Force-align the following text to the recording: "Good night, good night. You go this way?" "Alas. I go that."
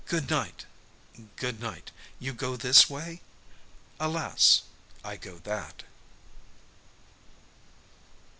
"Good 0.07 0.31
night, 0.31 0.65
good 1.35 1.59
night. 1.59 1.91
You 2.19 2.33
go 2.33 2.55
this 2.55 2.89
way?" 2.89 3.21
"Alas. 3.99 4.63
I 5.03 5.15
go 5.15 5.37
that." 5.43 5.83